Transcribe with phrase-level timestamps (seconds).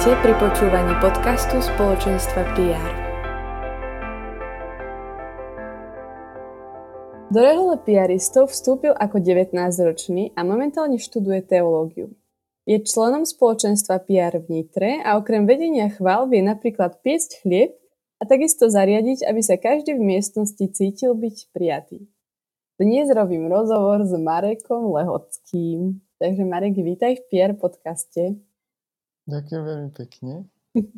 [0.00, 2.92] Vítajte pri počúvaní podcastu spoločenstva PR.
[7.28, 12.16] Do rehole PRistov vstúpil ako 19-ročný a momentálne študuje teológiu.
[12.64, 17.76] Je členom spoločenstva PR v Nitre a okrem vedenia chvál vie napríklad piecť chlieb
[18.16, 22.08] a takisto zariadiť, aby sa každý v miestnosti cítil byť prijatý.
[22.80, 26.00] Dnes robím rozhovor s Marekom Lehockým.
[26.16, 28.40] Takže Marek, vítaj v PR podcaste.
[29.30, 30.32] Ďakujem veľmi pekne.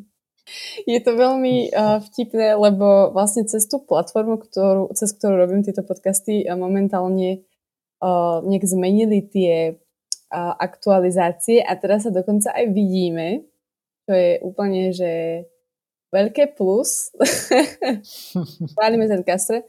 [0.91, 5.85] Je to veľmi uh, vtipné, lebo vlastne cez tú platformu, ktorú, cez ktorú robím tieto
[5.87, 7.47] podcasty, uh, momentálne
[8.03, 9.79] uh, nejak zmenili tie
[10.33, 13.47] uh, aktualizácie a teraz sa dokonca aj vidíme,
[14.03, 15.11] čo je úplne, že
[16.11, 17.15] veľké plus.
[18.75, 19.63] Chválime ten kastre.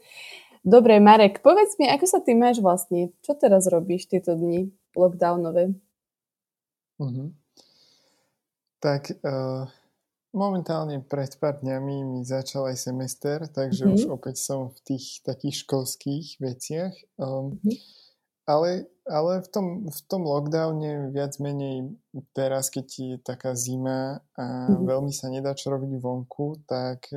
[0.65, 3.13] Dobre, Marek, povedz mi, ako sa ty máš vlastne?
[3.21, 5.77] Čo teraz robíš tieto dni lockdownové?
[6.97, 7.29] Uh-huh.
[8.85, 9.65] Tak uh,
[10.29, 13.97] momentálne pred pár dňami mi začal aj semester, takže mm-hmm.
[13.97, 16.93] už opäť som v tých takých školských veciach.
[17.17, 17.77] Um, mm-hmm.
[18.45, 21.97] Ale, ale v, tom, v tom lockdowne viac menej
[22.37, 24.85] teraz, keď je taká zima a mm-hmm.
[24.85, 27.09] veľmi sa nedá čo robiť vonku, tak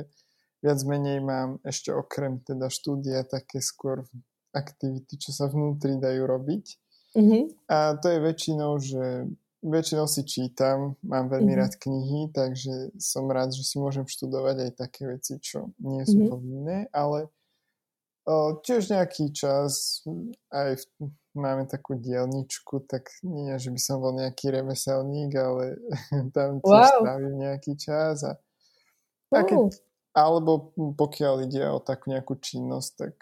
[0.65, 4.09] viac menej mám ešte okrem teda štúdia také skôr
[4.57, 6.65] aktivity, čo sa vnútri dajú robiť.
[7.13, 7.69] Mm-hmm.
[7.69, 9.29] A to je väčšinou, že
[9.59, 11.59] väčšinou si čítam, mám veľmi mm-hmm.
[11.59, 16.23] rád knihy, takže som rád, že si môžem študovať aj také veci, čo nie sú
[16.23, 16.31] mm-hmm.
[16.31, 17.27] povinné, ale
[18.23, 20.03] o, tiež nejaký čas,
[20.51, 25.75] aj v, máme takú dielničku, tak nie, že by som bol nejaký remeselník, ale
[26.35, 26.99] tam tiež wow.
[27.03, 28.39] strávim nejaký čas a,
[29.35, 29.75] a keď,
[30.15, 33.15] alebo pokiaľ ide o takú nejakú činnosť, tak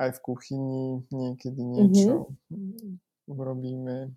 [0.00, 3.28] aj v kuchyni niekedy niečo mm-hmm.
[3.28, 4.16] urobíme,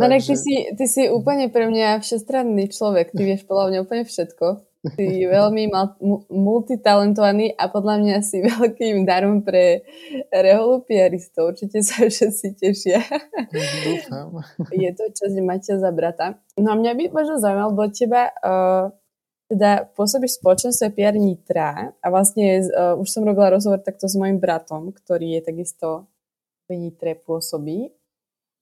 [0.00, 0.32] Marek, Takže...
[0.32, 3.12] ty, si, ty si úplne pre mňa všestranný človek.
[3.12, 4.46] Ty vieš podľa mňa úplne všetko.
[4.80, 5.68] Ty veľmi
[6.32, 9.84] multitalentovaný a podľa mňa si veľkým darom pre
[10.32, 11.52] reholu piaristov.
[11.52, 13.04] Určite sa všetci tešia.
[13.84, 14.40] Dúfam.
[14.72, 16.40] Je to časť mať za brata.
[16.56, 18.88] No a mňa by možno zaujímalo, bo teba uh,
[19.52, 24.16] teda pôsobíš v spoločenstve PR Nitra a vlastne uh, už som robila rozhovor takto s
[24.16, 26.08] mojim bratom, ktorý je takisto
[26.70, 27.99] v Nitre pôsobí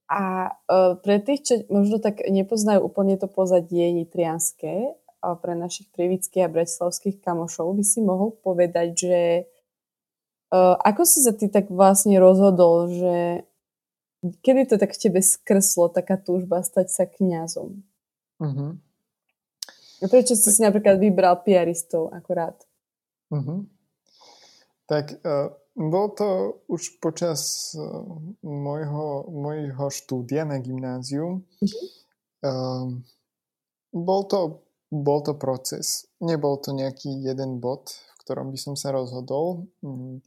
[0.09, 5.91] a uh, pre tých, čo možno tak nepoznajú úplne to pozadie nitrianské, a pre našich
[5.91, 9.21] prievických a bratislavských kamošov by si mohol povedať, že
[10.55, 13.17] uh, ako si sa ty tak vlastne rozhodol, že
[14.47, 17.83] kedy to tak v tebe skrslo, taká túžba stať sa kňazom?
[18.39, 18.79] Uh-huh.
[20.07, 22.55] Prečo si si napríklad vybral piaristov akorát?
[23.35, 23.67] Uh-huh.
[24.87, 28.03] Tak uh, bol to už počas uh,
[28.43, 31.47] môjho, môjho štúdia na gymnáziu.
[31.63, 31.87] Mm-hmm.
[32.43, 32.87] Uh,
[33.95, 36.11] bol, to, bol to proces.
[36.19, 39.71] Nebol to nejaký jeden bod, v ktorom by som sa rozhodol.
[39.79, 40.19] Um,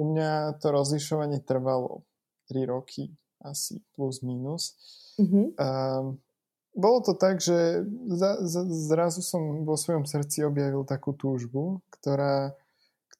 [0.00, 2.08] u mňa to rozlišovanie trvalo
[2.48, 3.12] 3 roky,
[3.44, 4.80] asi plus minus.
[5.20, 5.60] Mm-hmm.
[5.60, 6.16] Uh,
[6.72, 12.56] bolo to tak, že za, za, zrazu som vo svojom srdci objavil takú túžbu, ktorá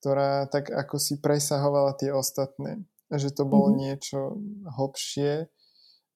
[0.00, 2.80] ktorá tak ako si presahovala tie ostatné.
[3.12, 3.82] Že to bolo mm-hmm.
[3.84, 4.18] niečo
[4.80, 5.46] hlbšie.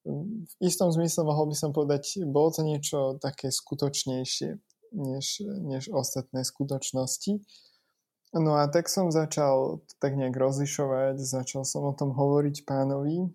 [0.05, 4.57] V istom zmysle mohol by som povedať, bolo to niečo také skutočnejšie
[4.95, 7.41] než, než ostatné skutočnosti.
[8.35, 13.31] No a tak som začal tak nejak rozlišovať, začal som o tom hovoriť pánovi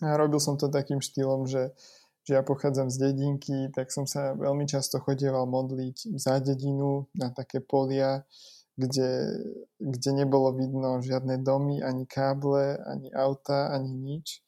[0.00, 1.76] a robil som to takým štýlom, že,
[2.24, 7.28] že ja pochádzam z dedinky, tak som sa veľmi často chodieval modliť za dedinu na
[7.36, 8.24] také polia,
[8.74, 9.10] kde,
[9.78, 14.42] kde nebolo vidno žiadne domy, ani káble, ani auta, ani nič.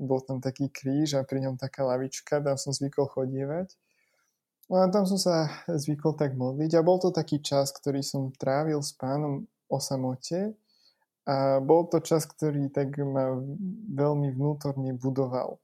[0.00, 3.76] bol tam taký kríž a pri ňom taká lavička, tam som zvykol chodievať.
[4.72, 8.32] No a tam som sa zvykol tak modliť a bol to taký čas, ktorý som
[8.34, 10.56] trávil s pánom o samote
[11.28, 13.36] a bol to čas, ktorý tak ma
[13.94, 15.62] veľmi vnútorne budoval.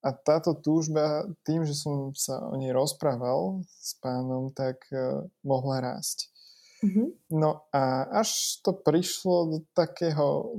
[0.00, 5.82] A táto túžba, tým, že som sa o nej rozprával s pánom, tak uh, mohla
[5.82, 6.30] rásť.
[6.78, 7.08] Mm-hmm.
[7.34, 10.54] No a až to prišlo do takého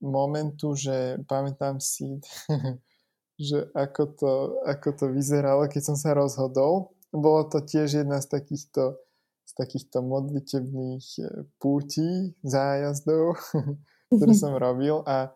[0.00, 2.16] momentu, že pamätám si,
[3.36, 4.32] že ako to,
[4.64, 6.96] ako to vyzeralo, keď som sa rozhodol.
[7.12, 8.96] Bolo to tiež jedna z takýchto,
[9.44, 11.24] z takýchto modlitebných e,
[11.60, 13.36] pútí, zájazdov,
[14.16, 15.34] ktoré som robil a,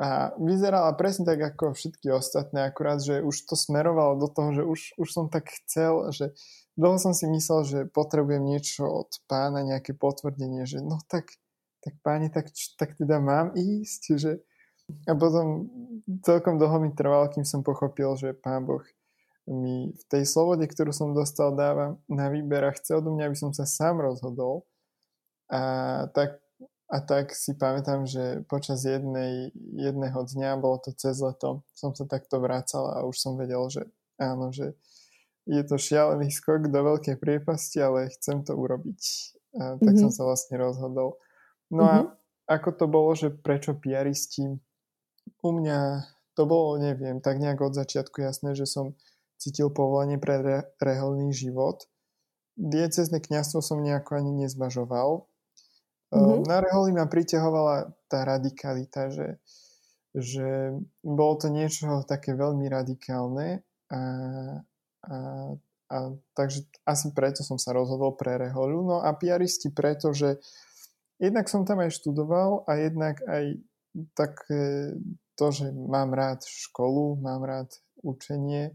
[0.00, 4.62] a vyzerala presne tak ako všetky ostatné, akurát, že už to smerovalo do toho, že
[4.64, 6.32] už, už som tak chcel, že
[6.74, 11.30] dlho som si myslel, že potrebujem niečo od pána, nejaké potvrdenie, že no tak,
[11.80, 14.32] tak páni, tak, tak teda mám ísť, že
[15.08, 15.64] a potom
[16.20, 18.84] celkom dlho mi trvalo, kým som pochopil, že pán Boh
[19.48, 23.36] mi v tej slobode, ktorú som dostal, dáva na výber a chce odo mňa, aby
[23.36, 24.64] som sa sám rozhodol.
[25.52, 26.40] A tak,
[26.88, 32.08] a tak si pamätám, že počas jednej, jedného dňa, bolo to cez leto, som sa
[32.08, 33.84] takto vracal a už som vedel, že
[34.16, 34.72] áno, že
[35.44, 39.02] je to šialený skok do veľkej priepasti, ale chcem to urobiť.
[39.54, 40.02] A tak mm-hmm.
[40.08, 41.20] som sa vlastne rozhodol.
[41.68, 41.92] No mm-hmm.
[41.92, 42.08] a mhm.
[42.48, 44.48] ako to bolo, že prečo piaristi?
[45.40, 46.04] U mňa
[46.34, 48.98] to bolo, neviem, tak nejak od začiatku jasné, že som
[49.38, 51.86] cítil povolanie pre re- reholný život.
[52.56, 55.28] Diecezne kniazstvo som nejako ani nezvažoval.
[56.14, 56.46] Mm-hmm.
[56.46, 59.28] Na reholi ma priťahovala tá radikalita, že,
[60.14, 64.00] že bolo to niečo také veľmi radikálne a,
[65.04, 65.18] a,
[65.92, 65.96] a,
[66.34, 68.82] takže asi preto som sa rozhodol pre Reholu.
[68.84, 70.40] No a piaristi preto, že
[71.20, 73.60] jednak som tam aj študoval a jednak aj
[74.18, 74.42] tak
[75.34, 77.70] to, že mám rád školu, mám rád
[78.02, 78.74] učenie,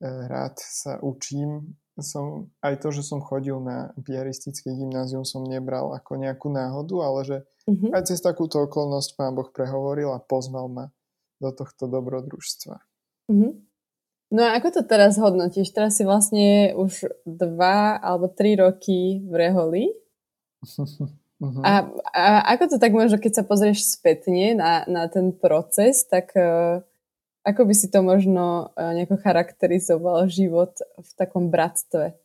[0.00, 1.76] e, rád sa učím.
[2.00, 7.20] Som, aj to, že som chodil na piaristické gymnázium som nebral ako nejakú náhodu, ale
[7.20, 7.36] že
[7.68, 7.92] mm-hmm.
[7.92, 10.88] aj cez takúto okolnosť pán Boh prehovoril a pozval ma
[11.36, 12.80] do tohto dobrodružstva.
[13.28, 13.52] Mm-hmm.
[14.32, 15.76] No a ako to teraz hodnotíš?
[15.76, 19.92] Teraz si vlastne už dva alebo tri roky v Reholi.
[20.64, 21.60] Uh-huh.
[21.60, 21.84] A,
[22.16, 22.24] a
[22.56, 26.80] ako to tak možno, keď sa pozrieš spätne na, na ten proces, tak uh,
[27.44, 32.16] ako by si to možno uh, nejako charakterizoval život v takom bratstve?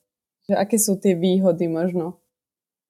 [0.47, 2.23] Že aké sú tie výhody možno?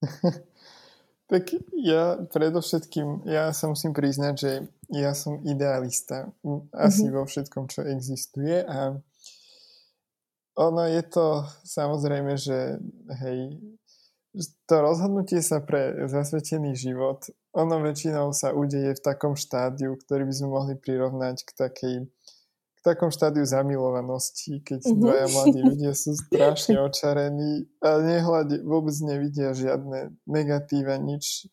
[1.32, 4.52] tak ja predovšetkým, ja sa musím priznať, že
[4.94, 6.30] ja som idealista
[6.70, 7.18] asi uh-huh.
[7.18, 9.00] vo všetkom, čo existuje a
[10.58, 12.82] ono je to samozrejme, že
[13.22, 13.62] hej,
[14.66, 20.34] to rozhodnutie sa pre zasvetený život, ono väčšinou sa udeje v takom štádiu, ktorý by
[20.34, 21.96] sme mohli prirovnať k takej
[22.78, 25.02] k takom štádiu zamilovanosti, keď mm-hmm.
[25.02, 31.50] dvaja mladí ľudia sú strašne očarení a nehľadí, vôbec nevidia žiadne negatíva, nič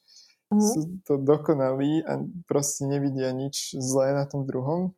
[0.53, 0.61] mm-hmm.
[0.61, 4.93] sú to dokonalí a proste nevidia nič zlé na tom druhom.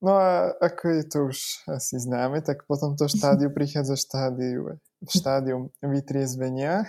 [0.00, 1.38] No a ako je to už
[1.68, 6.88] asi známe, tak po tomto štádiu prichádza štádiu, štádium vytriezvenia,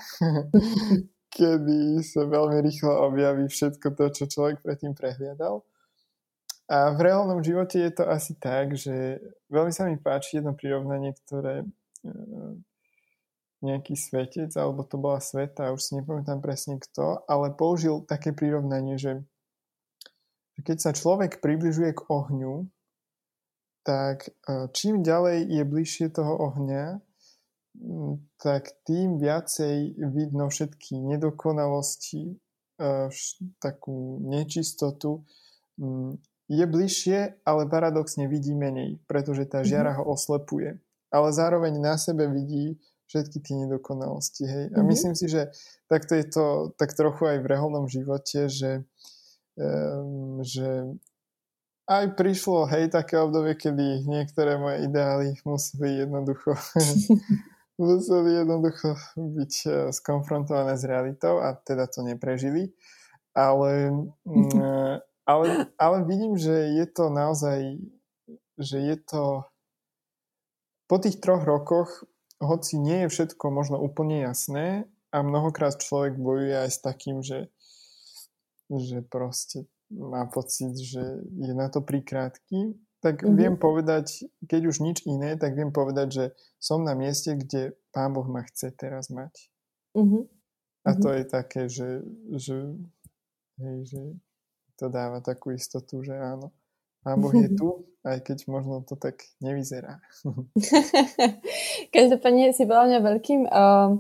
[1.36, 5.68] kedy sa veľmi rýchlo objaví všetko to, čo človek predtým prehliadal.
[6.72, 9.20] A v reálnom živote je to asi tak, že
[9.52, 11.68] veľmi sa mi páči jedno prirovnanie, ktoré e,
[13.60, 18.96] nejaký svetec, alebo to bola sveta, už si nepamätám presne kto, ale použil také prirovnanie,
[18.96, 19.20] že
[20.64, 22.72] keď sa človek približuje k ohňu,
[23.82, 27.02] tak e, čím ďalej je bližšie toho ohňa,
[28.38, 32.36] tak tým viacej vidno všetky nedokonalosti,
[32.80, 32.94] e,
[33.58, 35.26] takú nečistotu.
[36.52, 39.98] Je bližšie, ale paradoxne vidí menej, pretože tá žiara mhm.
[40.02, 40.78] ho oslepuje.
[41.12, 42.80] Ale zároveň na sebe vidí
[43.12, 44.48] všetky tie nedokonalosti.
[44.48, 44.66] Hej?
[44.72, 44.88] A mm-hmm.
[44.88, 45.52] myslím si, že
[45.92, 48.88] takto je to tak trochu aj v reholnom živote, že,
[49.60, 50.96] um, že
[51.92, 56.56] aj prišlo, hej, také obdobie, kedy niektoré moje ideály museli jednoducho
[57.82, 62.72] museli jednoducho byť eh, skonfrontované s realitou a teda to neprežili.
[63.32, 63.92] Ale,
[64.28, 64.96] mm, eh,
[65.26, 65.48] ale,
[65.80, 67.80] ale vidím, že je to naozaj,
[68.60, 69.48] že je to
[70.92, 72.04] po tých troch rokoch,
[72.44, 77.48] hoci nie je všetko možno úplne jasné a mnohokrát človek bojuje aj s takým, že,
[78.68, 83.36] že proste má pocit, že je na to prikrátky, tak mm-hmm.
[83.36, 86.26] viem povedať, keď už nič iné, tak viem povedať, že
[86.62, 89.52] som na mieste, kde Pán Boh ma chce teraz mať.
[89.98, 90.24] Mm-hmm.
[90.86, 91.18] A to mm-hmm.
[91.18, 91.90] je také, že,
[92.38, 92.58] že,
[93.58, 94.02] hej, že
[94.78, 96.54] to dáva takú istotu, že áno,
[97.02, 99.98] Pán Boh je tu, aj keď možno to tak nevyzerá.
[101.96, 103.98] Každopádne si podľa mňa veľkým uh,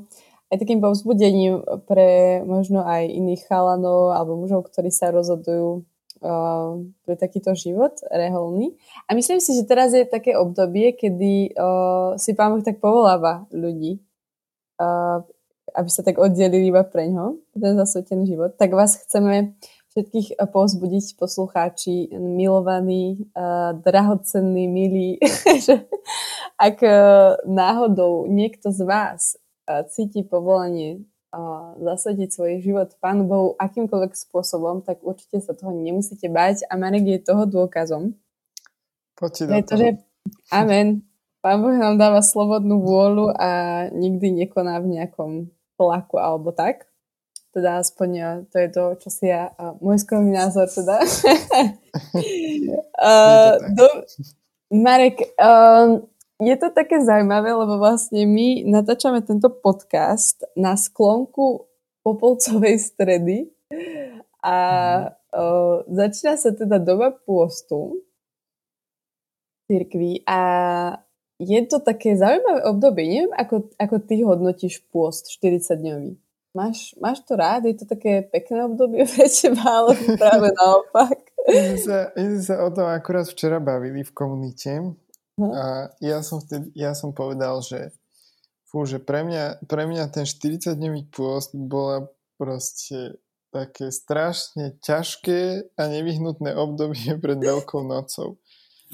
[0.51, 5.87] aj takým povzbudením pre možno aj iných chalanov alebo mužov, ktorí sa rozhodujú
[6.19, 8.75] uh, pre takýto život reholný.
[9.07, 14.03] A myslím si, že teraz je také obdobie, kedy uh, si pán tak povoláva ľudí,
[14.75, 15.23] uh,
[15.71, 18.51] aby sa tak oddelili iba pre ňo, ten zasvetený život.
[18.59, 19.55] Tak vás chceme
[19.95, 25.15] všetkých povzbudiť poslucháči, milovaní, uh, drahocenní, milí,
[25.67, 25.87] že
[26.59, 29.39] ak uh, náhodou niekto z vás
[29.89, 31.05] cíti povolanie
[31.79, 37.07] zasadiť svoj život Pánu Bohu akýmkoľvek spôsobom, tak určite sa toho nemusíte bať a Marek
[37.07, 38.19] je toho dôkazom.
[39.15, 39.87] Poďte to, že
[40.51, 41.07] Amen.
[41.41, 43.49] Pán Boh nám dáva slobodnú vôľu a
[43.89, 45.31] nikdy nekoná v nejakom
[45.73, 46.85] tlaku alebo tak.
[47.49, 49.49] Teda aspoň to je to, čo si ja,
[49.81, 51.01] môj skromný názor teda.
[53.01, 53.87] uh, do,
[54.71, 56.05] Marek, um,
[56.41, 61.69] je to také zaujímavé, lebo vlastne my natáčame tento podcast na sklonku
[62.01, 63.53] Popolcovej stredy
[64.41, 65.05] a mm.
[65.37, 65.45] o,
[65.85, 68.01] začína sa teda doba pôstu
[69.69, 70.41] cirkvi a
[71.37, 73.05] je to také zaujímavé obdobie.
[73.05, 76.17] Neviem, ako, ako ty hodnotíš pôst 40-dňový.
[76.57, 77.69] Máš, máš to rád?
[77.69, 81.21] Je to také pekné obdobie pre teba, ale práve naopak?
[81.45, 84.97] My sme sa, my sme sa o tom akurát včera bavili v komunite
[85.41, 85.51] Hm?
[85.57, 85.65] A
[86.05, 87.89] ja som, vtedy, ja som povedal, že
[88.69, 92.05] fú, že pre mňa, pre mňa ten 40-dňový pôst bola
[92.37, 93.17] proste
[93.51, 98.39] také strašne ťažké a nevyhnutné obdobie pred Veľkou nocou.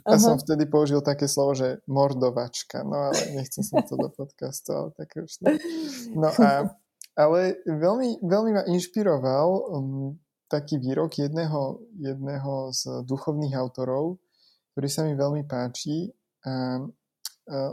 [0.05, 0.21] A Aha.
[0.21, 2.85] som vtedy použil také slovo, že mordovačka.
[2.85, 5.57] No ale nechcem som to do podcastu, ale také už ne.
[6.13, 6.69] No a,
[7.17, 10.13] ale veľmi, veľmi ma inšpiroval um,
[10.45, 14.21] taký výrok jedného, jedného z duchovných autorov,
[14.73, 16.13] ktorý sa mi veľmi páči
[16.45, 16.85] a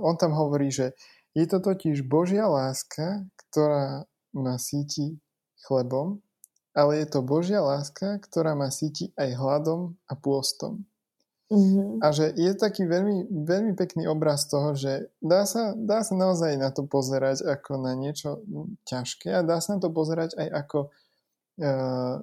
[0.07, 0.95] on tam hovorí, že
[1.35, 5.19] je to totiž Božia láska, ktorá ma síti
[5.67, 6.23] chlebom,
[6.75, 10.87] ale je to Božia láska, ktorá ma síti aj hladom a pôstom.
[11.53, 12.01] Mm-hmm.
[12.01, 16.57] A že je taký veľmi, veľmi pekný obraz toho, že dá sa, dá sa naozaj
[16.57, 18.43] na to pozerať ako na niečo
[18.89, 22.17] ťažké a dá sa na to pozerať aj ako uh,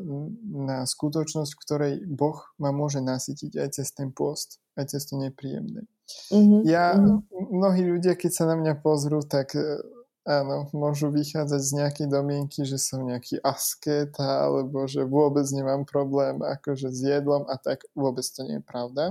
[0.52, 5.16] na skutočnosť, v ktorej Boh ma môže nasytiť aj cez ten pôst, aj cez to
[5.16, 5.86] nepríjemné.
[6.32, 6.62] Mm-hmm.
[6.68, 7.20] Ja, mm-hmm.
[7.52, 9.82] mnohí ľudia, keď sa na mňa pozrú, tak e,
[10.26, 16.40] áno, môžu vychádzať z nejakej domienky, že som nejaký asketa, alebo že vôbec nemám problém
[16.40, 19.04] akože s jedlom a tak vôbec to nie je pravda.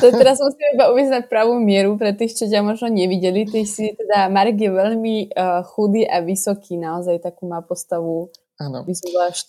[0.00, 3.44] To teraz musím iba uvieť na pravú mieru pre tých, čo ťa možno nevideli.
[3.44, 8.86] Ty si teda, Marek je veľmi uh, chudý a vysoký, naozaj takú má postavu, Áno.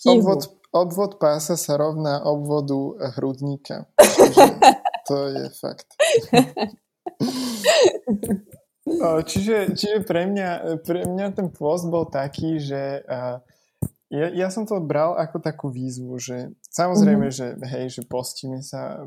[0.06, 0.40] Obvod,
[0.74, 3.86] obvod pása sa rovná obvodu hrudníka.
[4.00, 4.42] Čiže
[5.08, 5.88] to je fakt.
[9.30, 13.04] čiže, čiže pre, mňa, pre mňa ten post bol taký, že
[14.12, 17.60] ja, ja som to bral ako takú výzvu, že samozrejme, mm-hmm.
[17.60, 19.04] že hej, že postíme sa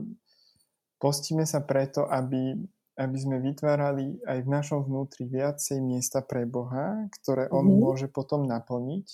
[0.98, 2.58] postíme sa preto, aby,
[2.98, 7.82] aby sme vytvárali aj v našom vnútri viacej miesta pre Boha, ktoré On mm-hmm.
[7.82, 9.08] môže potom naplniť.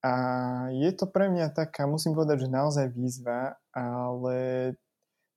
[0.00, 0.12] A
[0.72, 4.72] je to pre mňa taká, musím povedať, že naozaj výzva, ale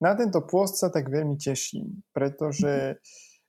[0.03, 2.99] na tento pôst sa tak veľmi teším, pretože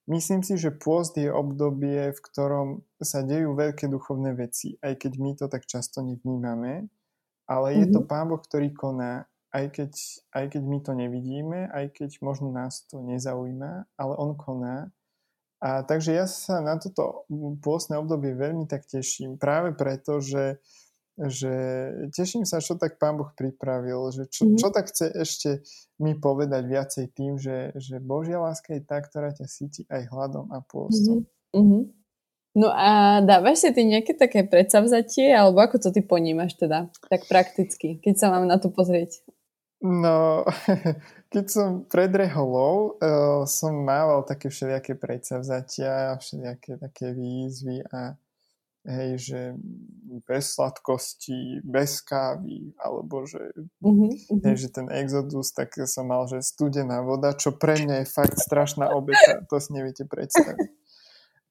[0.06, 2.68] myslím si, že pôst je obdobie, v ktorom
[3.02, 6.86] sa dejú veľké duchovné veci, aj keď my to tak často nevnímame,
[7.50, 8.08] ale je to mhm.
[8.08, 9.92] Pán Boh, ktorý koná, aj keď,
[10.34, 14.94] aj keď my to nevidíme, aj keď možno nás to nezaujíma, ale On koná.
[15.64, 17.24] A takže ja sa na toto
[17.64, 20.60] pôstne obdobie veľmi tak teším, práve preto, že
[21.14, 21.54] že
[22.10, 24.58] teším sa, čo tak Pán Boh pripravil, že čo, mm-hmm.
[24.58, 25.50] čo tak chce ešte
[26.02, 30.50] mi povedať viacej tým, že, že Božia láska je tá, ktorá ťa síti aj hladom
[30.50, 31.22] a pôstom.
[31.54, 31.82] Mm-hmm.
[32.54, 37.26] No a dávaš si ty nejaké také predsavzatie, alebo ako to ty ponímaš teda, tak
[37.26, 39.26] prakticky, keď sa mám na to pozrieť?
[39.82, 40.46] No,
[41.34, 48.14] keď som pred reholou, uh, som mával také všelijaké predsavzatia, všelijaké také výzvy a
[48.84, 49.40] hej, že
[50.28, 53.40] bez sladkosti, bez kávy, alebo že,
[53.80, 54.44] mm-hmm.
[54.44, 58.36] hej, že ten exodus, tak som mal, že studená voda, čo pre mňa je fakt
[58.36, 60.70] strašná obeta, to si neviete predstaviť.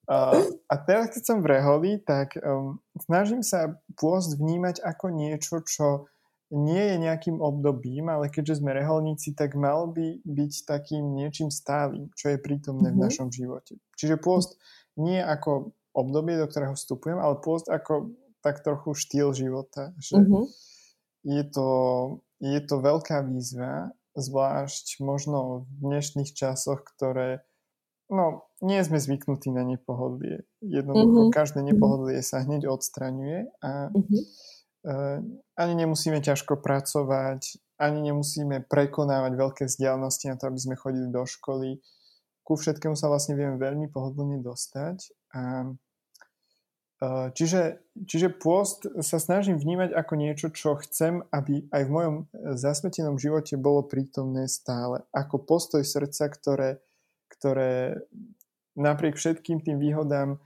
[0.04, 0.36] A,
[0.68, 2.75] a teraz, keď som v reholi, tak um,
[3.08, 6.12] snažím sa pôst vnímať ako niečo, čo
[6.54, 12.13] nie je nejakým obdobím, ale keďže sme reholníci, tak mal by byť takým niečím stálym,
[12.13, 13.00] čo je prítomné mm-hmm.
[13.00, 13.06] v mhm.
[13.10, 13.80] našom živote.
[13.98, 14.60] Čiže pôst
[15.00, 19.95] nie ako obdobie, do ktorého vstupujem, ale pôst ako tak trochu štýl života.
[20.01, 20.45] Že mm-hmm.
[21.31, 21.69] je, to,
[22.43, 27.41] je to veľká výzva zvlášť možno v dnešných časoch, ktoré
[28.12, 30.45] no, nie sme zvyknutí na nepohodlie.
[30.62, 31.35] Jednoducho mm-hmm.
[31.35, 34.21] každé nepohodlie sa hneď odstraňuje a mm-hmm.
[34.85, 35.17] uh,
[35.57, 41.25] ani nemusíme ťažko pracovať, ani nemusíme prekonávať veľké vzdialenosti na to, aby sme chodili do
[41.25, 41.81] školy.
[42.43, 45.12] Ku všetkému sa vlastne vieme veľmi pohodlne dostať.
[45.33, 45.71] A
[47.35, 52.23] Čiže, čiže pôst sa snažím vnímať ako niečo, čo chcem, aby aj v mojom e,
[52.55, 55.03] zasvetenom živote bolo prítomné stále.
[55.12, 56.79] Ako postoj srdca, ktoré,
[57.27, 58.00] ktoré
[58.79, 60.39] napriek všetkým tým výhodám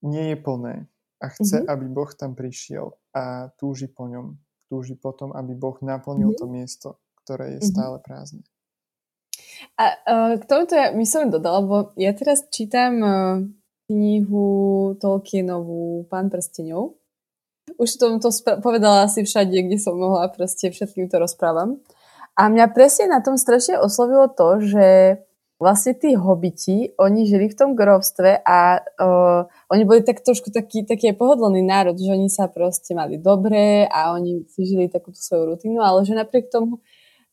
[0.00, 0.74] nie je plné.
[1.20, 1.72] A chce, mm-hmm.
[1.72, 4.40] aby Boh tam prišiel a túži po ňom.
[4.72, 6.40] Túži potom, aby Boh naplnil mm-hmm.
[6.40, 6.88] to miesto,
[7.26, 7.72] ktoré je mm-hmm.
[7.76, 8.44] stále prázdne.
[9.80, 13.44] A uh, k tomuto ja my som dodala, lebo ja teraz čítam uh,
[13.90, 17.00] knihu Tolkienovú Pán prstenov.
[17.78, 18.30] Už som to
[18.62, 21.78] povedala asi všade, kde som mohla, proste všetkým to rozprávam.
[22.38, 24.86] A mňa presne na tom strašne oslovilo to, že
[25.60, 30.88] vlastne tí hobiti, oni žili v tom grovstve a uh, oni boli tak trošku taký,
[30.88, 35.52] taký pohodlný národ, že oni sa proste mali dobre a oni si žili takúto svoju
[35.52, 36.80] rutinu, ale že napriek tomu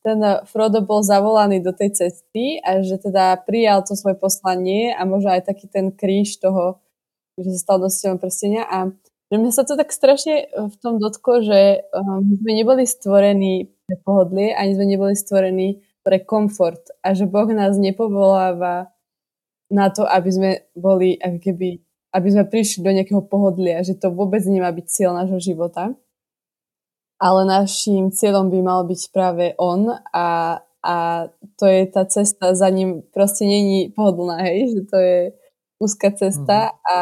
[0.07, 5.03] ten Frodo bol zavolaný do tej cesty a že teda prijal to svoje poslanie a
[5.03, 6.79] možno aj taký ten kríž toho,
[7.35, 8.63] že sa stal nositeľom prstenia.
[8.63, 8.87] A
[9.27, 13.99] že mňa sa to tak strašne v tom dotklo, že um, sme neboli stvorení pre
[13.99, 18.95] pohodlie, ani sme neboli stvorení pre komfort a že Boh nás nepovoláva
[19.67, 21.83] na to, aby sme boli ako keby,
[22.15, 25.91] aby sme prišli do nejakého pohodlia, že to vôbec nemá byť cieľ nášho života
[27.17, 30.95] ale našim cieľom by mal byť práve on a, a
[31.57, 35.19] to je tá cesta, za ním proste není pohodlná, hej, že to je
[35.77, 36.77] úzka cesta mm.
[36.89, 36.95] a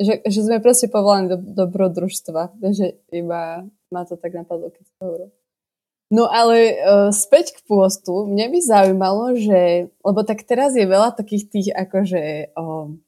[0.00, 5.00] že, že sme proste povolaní do dobrodružstva, že iba ma to tak napadlo, keď to
[5.00, 5.30] hovoril.
[6.12, 11.16] No ale uh, späť k pôstu, mne by zaujímalo, že, lebo tak teraz je veľa
[11.16, 13.00] takých tých akože, um,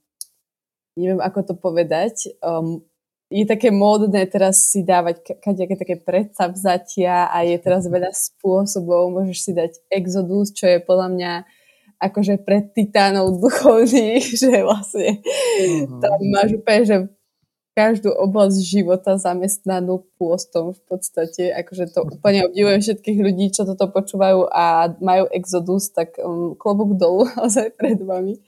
[0.97, 2.81] neviem ako to povedať, um,
[3.27, 9.11] je také módne teraz si dávať kadejaké také predsavzatia a je teraz veľa spôsobov.
[9.11, 11.33] Môžeš si dať Exodus, čo je podľa mňa
[11.99, 15.99] akože pre titánov duchovných, že vlastne uh-huh.
[15.99, 16.97] tam máš úplne, že
[17.77, 21.53] každú oblasť života zamestnanú pôstom v podstate.
[21.53, 26.97] Akože to úplne obdivujem všetkých ľudí, čo toto počúvajú a majú exodus, tak um, klobúk
[26.97, 28.41] dolu ozaj pred vami.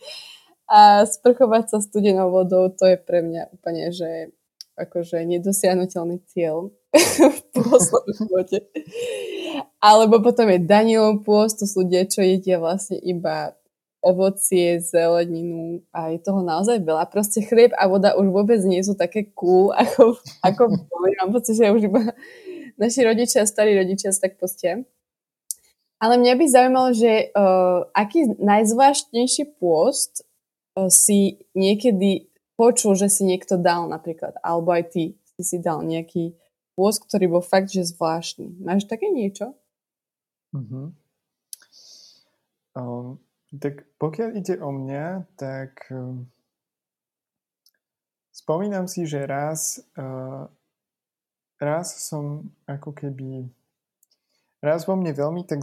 [0.68, 4.32] A sprchovať sa studenou vodou, to je pre mňa úplne, že
[4.78, 6.70] akože nedosiahnutelný cieľ
[7.36, 8.62] v pôstnom živote.
[9.82, 13.58] Alebo potom je Danielov pôst, to sú ľudia, čo jedia vlastne iba
[13.98, 17.10] ovocie, zeleninu a je toho naozaj veľa.
[17.10, 21.18] Proste chlieb a voda už vôbec nie sú také cool, ako, ako boli.
[21.18, 22.14] Mám pocit, že už iba
[22.78, 24.86] naši rodičia, starí rodičia tak postia.
[25.98, 30.22] Ale mňa by zaujímalo, že uh, aký najzvláštnejší pôst
[30.78, 32.27] uh, si niekedy
[32.58, 35.04] počul, že si niekto dal napríklad, alebo aj ty
[35.38, 36.34] si si dal nejaký
[36.74, 38.58] pôst, ktorý bol fakt, že zvláštny.
[38.58, 39.54] Máš také niečo?
[40.50, 40.90] Uh-huh.
[42.74, 43.22] Um,
[43.54, 46.26] tak pokiaľ ide o mňa, tak um,
[48.34, 50.50] spomínam si, že raz uh,
[51.58, 53.50] raz som ako keby
[54.62, 55.62] raz vo mne veľmi tak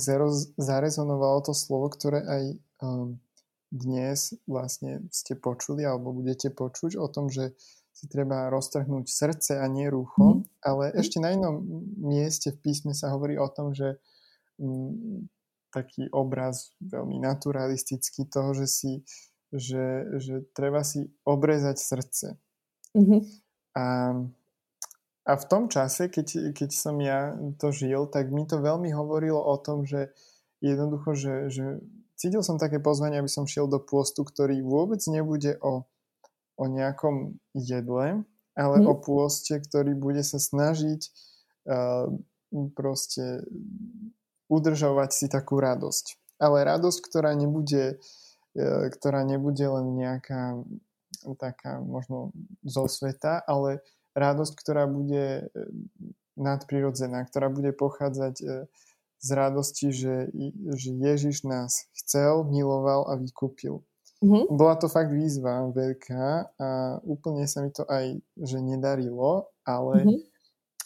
[0.60, 2.44] zarezonovalo to slovo, ktoré aj
[2.84, 3.20] um,
[3.76, 7.52] dnes vlastne ste počuli alebo budete počuť o tom, že
[7.96, 10.64] si treba roztrhnúť srdce a nie rúcho, mm.
[10.64, 11.64] ale ešte na inom
[12.00, 14.00] mieste v písme sa hovorí o tom, že
[14.60, 15.20] m, mm,
[15.72, 18.92] taký obraz veľmi naturalistický toho, že si
[19.56, 22.28] že, že treba si obrezať srdce.
[22.96, 23.22] Mm-hmm.
[23.76, 23.86] A,
[25.26, 29.40] a v tom čase, keď, keď som ja to žil, tak mi to veľmi hovorilo
[29.40, 30.12] o tom, že
[30.64, 31.66] jednoducho, že, že
[32.16, 35.84] cítil som také pozvanie, aby som šiel do pôstu, ktorý vôbec nebude o,
[36.56, 38.24] o nejakom jedle,
[38.56, 38.88] ale mm.
[38.88, 41.02] o pôste, ktorý bude sa snažiť
[41.68, 42.08] uh,
[42.74, 43.44] proste
[44.48, 46.40] udržovať si takú radosť.
[46.40, 48.00] Ale radosť, ktorá nebude,
[48.56, 50.64] uh, ktorá nebude len nejaká
[51.40, 53.84] taká možno zo sveta, ale
[54.16, 55.52] radosť, ktorá bude
[56.36, 58.68] nadprirodzená, ktorá bude pochádzať uh,
[59.20, 60.30] z radosti, že,
[60.76, 63.82] že Ježiš nás chcel, miloval a vykúpil.
[64.24, 64.58] Mm-hmm.
[64.58, 66.70] Bola to fakt výzva veľká a
[67.04, 70.20] úplne sa mi to aj, že nedarilo, ale, mm-hmm.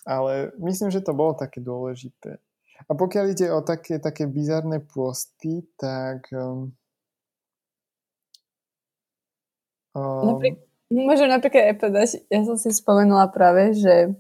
[0.10, 2.42] ale myslím, že to bolo také dôležité.
[2.88, 6.72] A pokiaľ ide o také, také bizarné posty, tak um,
[9.94, 14.16] um, Napríklad, môžem napríklad aj povedať, ja som si spomenula práve, že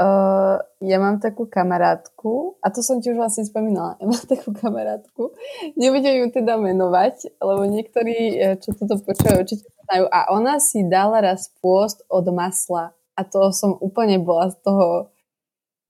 [0.00, 4.56] uh, ja mám takú kamarátku, a to som ti už vlastne spomínala, ja mám takú
[4.56, 5.36] kamarátku,
[5.76, 10.04] nebudem ju teda menovať, lebo niektorí, e, čo toto počúvajú, určite poznajú.
[10.08, 12.96] A ona si dala raz pôst od masla.
[13.12, 15.12] A to som úplne bola z toho,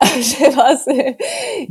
[0.34, 1.14] že vlastne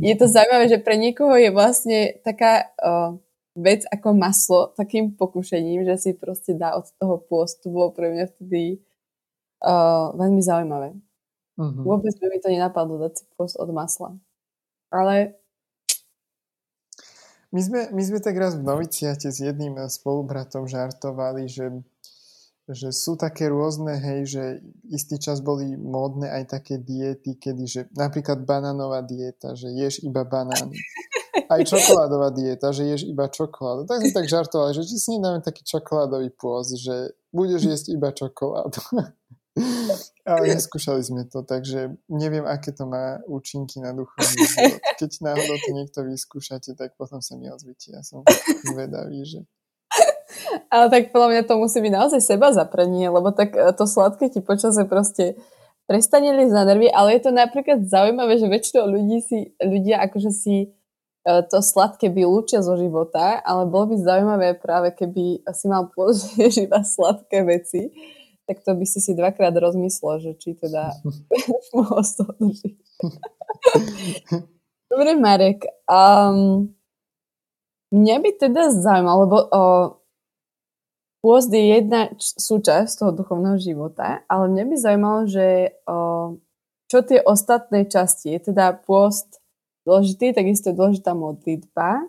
[0.00, 3.20] je to zaujímavé, že pre niekoho je vlastne taká uh,
[3.58, 7.68] vec ako maslo takým pokušením, že si proste dá od toho pôstu.
[7.68, 8.80] Bolo pre mňa vtedy
[9.60, 11.09] uh, veľmi zaujímavé.
[11.60, 11.84] Uh-huh.
[11.84, 14.16] Vôbec by mi to nenapadlo dať si pôst od masla.
[14.88, 15.36] Ale
[17.52, 21.84] my sme, my sme tak raz v noviciate s jedným spolubratom žartovali, že,
[22.64, 24.44] že sú také rôzne, hej, že
[24.88, 30.24] istý čas boli módne aj také diety, kedy, že napríklad banánová dieta, že ješ iba
[30.24, 30.80] banány
[31.50, 33.90] aj čokoládová dieta, že ješ iba čokoládu.
[33.90, 38.14] Tak sme tak žartovali, že či si nedáme taký čokoládový pôst, že budeš jesť iba
[38.14, 38.78] čokoládu.
[40.24, 44.80] Ale neskúšali sme to, takže neviem, aké to má účinky na duchovný život.
[45.00, 47.92] Keď náhodou to niekto vyskúšate, tak potom sa mi ozvite.
[47.92, 48.24] Ja som
[48.64, 49.40] zvedavý, že...
[50.70, 54.30] Ale tak podľa mňa to musí byť naozaj seba zaprenie, lebo tak e, to sladké
[54.30, 55.34] ti počasie proste
[55.90, 60.70] prestane za nervy, ale je to napríklad zaujímavé, že väčšinou ľudí si, ľudia akože si
[61.20, 66.54] E, to sladké vylúčia zo života, ale bolo by zaujímavé práve, keby si mal položiť
[66.66, 67.92] iba sladké veci,
[68.50, 70.90] tak to by si si dvakrát rozmyslel, že či teda
[71.78, 72.34] mohol z toho.
[74.90, 75.70] Dobre, Marek.
[75.86, 76.74] Um,
[77.94, 79.86] mňa by teda zaujímalo, lebo uh,
[81.22, 86.34] pôst je jedna súčasť toho duchovného života, ale mňa by zaujímalo, že uh,
[86.90, 89.38] čo tie ostatné časti, je teda pôst
[89.86, 92.02] dôležitý, takisto je dôležitá modlitba.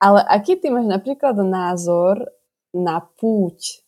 [0.00, 2.24] Ale aký ty máš napríklad názor
[2.72, 3.84] na púť?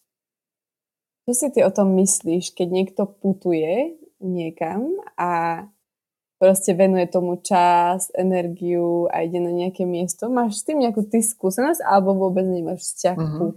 [1.30, 5.62] Čo si ty o tom myslíš, keď niekto putuje niekam a
[6.42, 10.26] proste venuje tomu čas, energiu a ide na nejaké miesto?
[10.26, 13.50] Máš s tým nejakú ty skúsenosť alebo vôbec nemáš vzťah mm-hmm.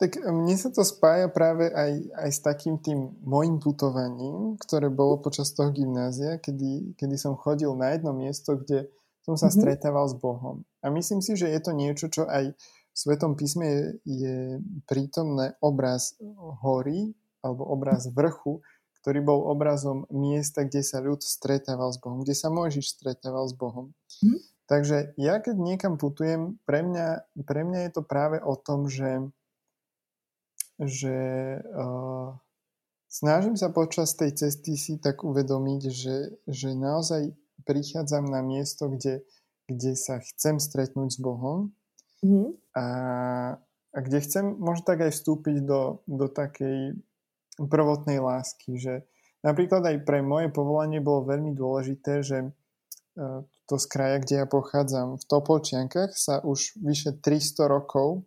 [0.00, 5.20] Tak mne sa to spája práve aj, aj s takým tým môjim putovaním, ktoré bolo
[5.20, 8.88] počas toho gymnázia, kedy, kedy som chodil na jedno miesto, kde
[9.20, 9.60] som sa mm-hmm.
[9.60, 10.64] stretával s Bohom.
[10.80, 12.56] A myslím si, že je to niečo, čo aj
[12.90, 14.36] v Svetom písme je, je
[14.84, 16.18] prítomné obraz
[16.62, 18.60] hory alebo obraz vrchu,
[19.00, 23.56] ktorý bol obrazom miesta, kde sa ľud stretával s Bohom, kde sa Mojžiš stretával s
[23.56, 23.96] Bohom.
[24.20, 24.40] Mm-hmm.
[24.68, 29.30] Takže ja keď niekam putujem, pre mňa, pre mňa je to práve o tom, že
[30.80, 31.16] že
[31.60, 32.32] uh,
[33.04, 36.16] snažím sa počas tej cesty si tak uvedomiť, že,
[36.48, 37.36] že naozaj
[37.68, 39.20] prichádzam na miesto, kde,
[39.68, 41.76] kde sa chcem stretnúť s Bohom
[42.24, 42.48] mm-hmm.
[42.76, 42.86] a,
[43.92, 46.96] a kde chcem možno tak aj vstúpiť do, do takej
[47.60, 49.04] prvotnej lásky, že
[49.44, 54.46] napríklad aj pre moje povolanie bolo veľmi dôležité, že uh, to z kraja, kde ja
[54.48, 58.24] pochádzam, v Topolčiankach sa už vyše 300 rokov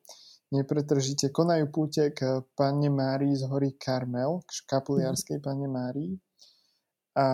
[0.53, 5.43] nepretržite konajú púte k Panne Márii z hory Karmel, k škapuliarskej mhm.
[5.43, 6.13] Panne Márii.
[7.13, 7.25] A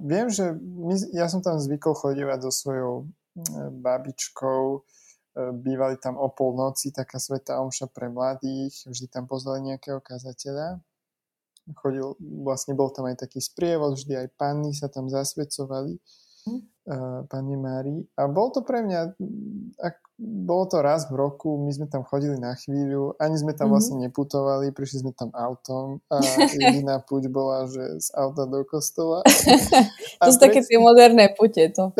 [0.00, 3.04] viem, že my, ja som tam zvykol chodívať so svojou e,
[3.68, 4.80] babičkou, e,
[5.36, 10.82] bývali tam o polnoci taká sveta omša pre mladých, vždy tam pozvali nejakého kazateľa.
[11.70, 16.02] Chodil, vlastne bol tam aj taký sprievod, vždy aj panny sa tam zasvedcovali
[16.50, 16.60] mm.
[17.30, 18.02] Pani Mári.
[18.18, 19.14] A bol to pre mňa,
[19.78, 23.66] ak, bolo to raz v roku, my sme tam chodili na chvíľu, ani sme tam
[23.66, 23.72] mm-hmm.
[23.72, 26.20] vlastne neputovali, prišli sme tam autom a
[26.60, 29.24] jediná puť bola, že z auta do kostola.
[30.20, 31.96] to sú také tie moderné pute, to.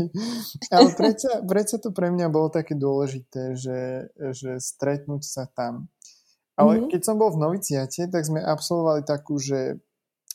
[0.74, 5.86] ale predsa, predsa to pre mňa bolo také dôležité, že, že stretnúť sa tam.
[6.58, 6.90] Ale mm-hmm.
[6.90, 9.78] keď som bol v noviciate, tak sme absolvovali takú, že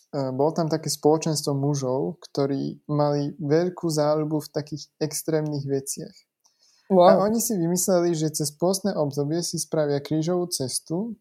[0.10, 6.16] E, bolo tam také spoločenstvo mužov, ktorí mali veľkú záľubu v takých extrémnych veciach.
[6.90, 7.06] Wow.
[7.06, 11.14] A oni si vymysleli, že cez postné obdobie si spravia krížovú cestu,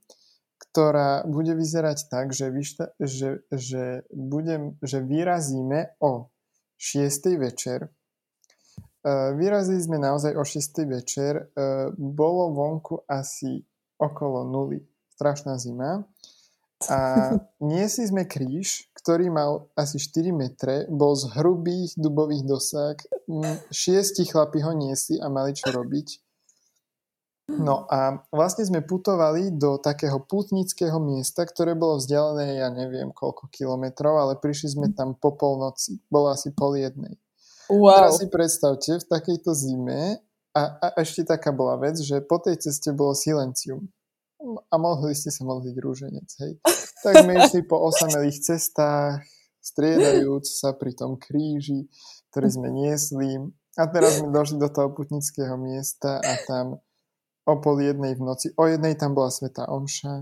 [0.56, 6.32] ktorá bude vyzerať tak, že, vyšta, že, že, budem, že vyrazíme o
[6.80, 7.36] 6.
[7.36, 7.84] večer.
[7.84, 7.88] E,
[9.36, 10.88] vyrazili sme naozaj o 6.
[10.88, 11.34] večer.
[11.36, 11.44] E,
[12.00, 13.60] bolo vonku asi
[14.00, 14.80] okolo nuly.
[15.20, 16.08] Strašná zima.
[16.88, 16.98] A
[17.60, 22.96] niesli sme kríž, ktorý mal asi 4 metre, bol z hrubých dubových dosák.
[23.70, 26.18] Šiesti chlapi ho niesli a mali čo robiť.
[27.48, 33.48] No a vlastne sme putovali do takého putnického miesta, ktoré bolo vzdialené, ja neviem koľko
[33.48, 35.96] kilometrov, ale prišli sme tam po polnoci.
[36.12, 37.16] Bolo asi pol jednej.
[37.72, 38.04] Wow.
[38.04, 40.20] Teraz si predstavte, v takejto zime
[40.52, 43.88] a, a ešte taká bola vec, že po tej ceste bolo silencium
[44.46, 46.52] a mohli ste sa modliť rúženec, hej.
[47.02, 49.22] Tak sme išli po osamelých cestách,
[49.58, 51.90] striedajúc sa pri tom kríži,
[52.30, 53.38] ktorý sme niesli.
[53.78, 56.82] A teraz sme došli do toho putnického miesta a tam
[57.46, 60.14] o pol jednej v noci, o jednej tam bola Sveta Omša,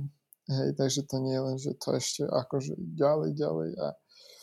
[0.53, 3.87] hej, takže to nie je len, že to ešte akože ďalej, ďalej a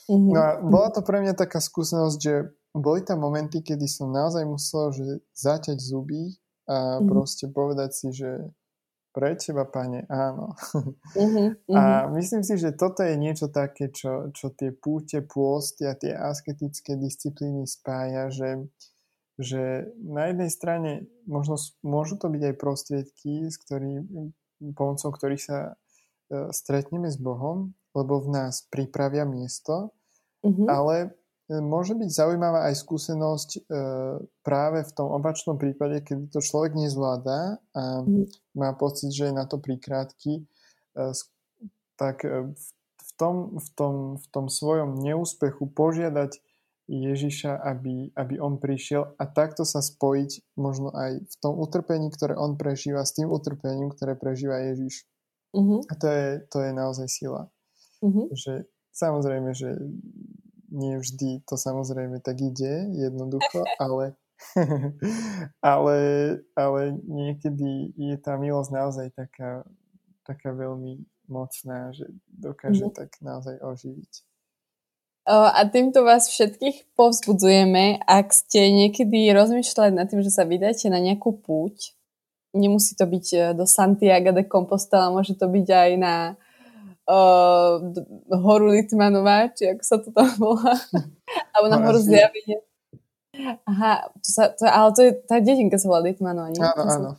[0.10, 0.32] Mm-hmm.
[0.36, 4.44] No a bola to pre mňa taká skúsenosť, že boli tam momenty, kedy som naozaj
[4.44, 6.36] musel že zaťať zuby
[6.68, 7.08] a mm-hmm.
[7.08, 8.52] proste povedať si, že
[9.13, 10.58] pre teba, pane, áno.
[11.13, 11.69] Mm-hmm.
[11.78, 16.17] A myslím si, že toto je niečo také, čo, čo tie púte, pôsty a tie
[16.17, 18.65] asketické disciplíny spája, že,
[19.38, 20.91] že na jednej strane
[21.30, 24.02] možno môžu to byť aj prostriedky, s ktorý,
[24.73, 29.93] pomocou ktorých sa uh, stretneme s Bohom, lebo v nás pripravia miesto,
[30.41, 30.67] mm-hmm.
[30.67, 31.13] ale
[31.50, 33.60] môže byť zaujímavá aj skúsenosť e,
[34.48, 38.56] práve v tom opačnom prípade, keď to človek nezvláda a mm.
[38.56, 41.04] má pocit, že je na to prikrátky, e,
[42.00, 46.40] tak e, v, v, tom, v, tom, v tom svojom neúspechu požiadať
[46.88, 52.36] Ježiša, aby, aby on prišiel a takto sa spojiť možno aj v tom utrpení, ktoré
[52.36, 55.08] on prežíva s tým utrpením, ktoré prežíva Ježiš.
[55.56, 55.80] Mm-hmm.
[55.88, 57.48] A to je, to je naozaj sila.
[58.04, 58.26] Mm-hmm.
[58.36, 58.54] Že
[58.92, 59.80] samozrejme, že
[60.74, 64.18] nie vždy to samozrejme tak ide jednoducho, ale,
[65.62, 65.98] ale,
[66.58, 69.62] ale niekedy je tá milosť naozaj taká,
[70.26, 72.94] taká veľmi mocná, že dokáže mm.
[72.98, 74.14] tak naozaj oživiť.
[75.24, 81.00] A týmto vás všetkých povzbudzujeme, ak ste niekedy rozmýšľali nad tým, že sa vydáte na
[81.00, 81.96] nejakú púť,
[82.52, 86.16] nemusí to byť e, do Santiago de Compostela, môže to byť aj na
[87.08, 87.80] uh,
[88.32, 90.76] horu Litmanová, či ako sa to tam volá,
[91.56, 92.63] alebo na horu Zjavine.
[93.66, 96.62] Aha, to sa, to, ale to je, tá dedinka sa volá Litmanová, nie?
[96.62, 97.12] Áno, áno.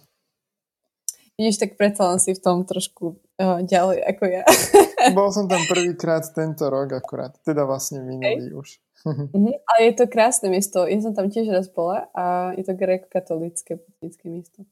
[1.34, 4.42] Vidíš, tak predsa len si v tom trošku uh, ďalej ako ja.
[5.18, 8.60] Bol som tam prvýkrát tento rok akurát, teda vlastne minulý okay.
[8.62, 8.68] už.
[9.02, 12.78] mm-hmm, ale je to krásne miesto, ja som tam tiež raz bola a je to
[12.78, 14.62] gréko-katolické putnické miesto.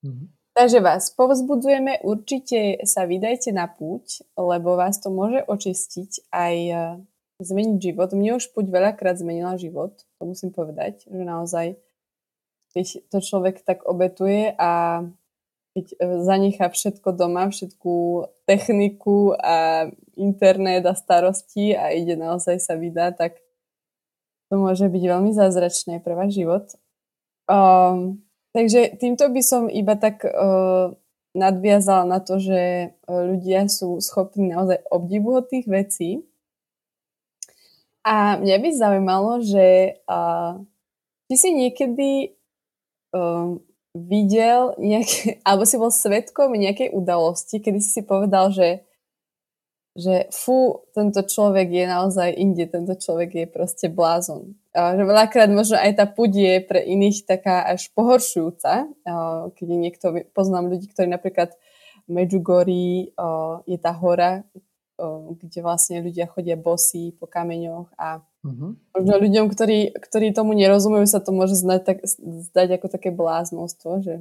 [0.00, 0.39] Mm-hmm.
[0.60, 6.76] Takže vás povzbudzujeme, určite sa vydajte na púť, lebo vás to môže očistiť aj e,
[7.40, 8.12] zmeniť život.
[8.12, 11.80] Mne už púť veľakrát zmenila život, to musím povedať, že naozaj
[12.76, 15.00] keď to človek tak obetuje a
[15.72, 17.92] keď e, zanechá všetko doma, všetku
[18.44, 19.88] techniku a
[20.20, 23.40] internet a starosti a ide naozaj sa vydá, tak
[24.52, 26.68] to môže byť veľmi zázračné pre váš život.
[27.48, 28.20] Um,
[28.50, 30.90] Takže týmto by som iba tak uh,
[31.38, 36.26] nadviazala na to, že ľudia sú schopní naozaj obdivuhodných vecí.
[38.02, 40.58] A mňa by zaujímalo, že uh,
[41.30, 42.34] si niekedy
[43.14, 43.54] uh,
[43.94, 48.82] videl nejaké, alebo si bol svetkom nejakej udalosti, kedy si si povedal, že
[49.98, 54.54] že fú, tento človek je naozaj inde, tento človek je proste blázon.
[54.70, 58.86] Že veľakrát možno aj tá púť je pre iných taká až pohoršujúca,
[59.58, 61.58] keď je niekto, poznám ľudí, ktorí napríklad
[62.06, 63.10] v Medjugorji
[63.66, 64.46] je tá hora,
[65.34, 68.76] kde vlastne ľudia chodia bosí po kameňoch a uh-huh.
[68.94, 71.98] možno ľuďom, ktorí, ktorí tomu nerozumejú, sa to môže zdať, tak,
[72.52, 74.14] zdať ako také bláznostvo, že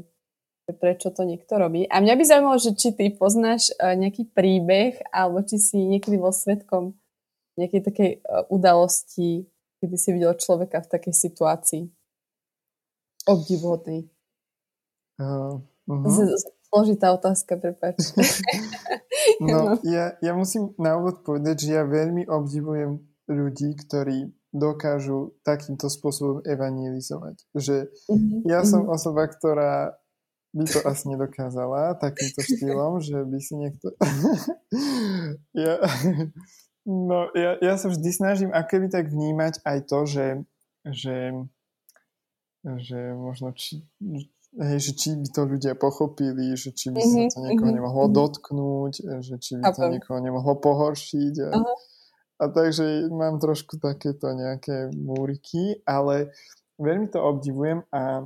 [0.77, 1.89] prečo to niekto robí.
[1.89, 6.21] A mňa by zaujímalo, že či ty poznáš e, nejaký príbeh, alebo či si niekedy
[6.21, 6.93] bol svetkom
[7.57, 8.17] nejakej takej e,
[8.53, 11.83] udalosti, kedy si videl človeka v takej situácii.
[13.27, 14.07] Obdivuhodnej.
[15.19, 16.35] Uh, uh-huh.
[16.69, 18.13] Zložitá otázka, prepáč.
[19.43, 25.89] no, ja, ja musím na úvod povedať, že ja veľmi obdivujem ľudí, ktorí dokážu takýmto
[25.89, 27.35] spôsobom evangelizovať.
[27.53, 28.41] Že uh-huh.
[28.49, 28.91] ja som mhm.
[28.93, 29.99] osoba, ktorá
[30.49, 33.93] by to asi nedokázala takýmto štýlom, že by si niekto...
[35.65, 35.77] ja,
[36.89, 40.27] no, ja, ja sa vždy snažím akoby tak vnímať aj to, že,
[40.89, 41.17] že,
[42.65, 43.85] že možno či,
[44.57, 47.77] hej, že či by to ľudia pochopili, že či by mm-hmm, sa to niekoho mm-hmm.
[47.77, 48.13] nemohlo mhm.
[48.17, 51.35] dotknúť, že či by to niekoho nemohlo pohoršiť.
[51.45, 51.77] A, uh-huh.
[52.41, 56.33] a takže mám trošku takéto nejaké múriky, ale
[56.81, 58.25] veľmi to obdivujem a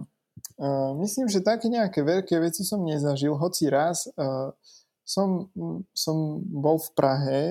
[0.54, 4.54] Uh, myslím, že také nejaké veľké veci som nezažil, hoci raz uh,
[5.02, 5.50] som,
[5.98, 7.42] som bol v Prahe,